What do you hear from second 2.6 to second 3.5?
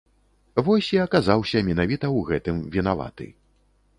вінаваты.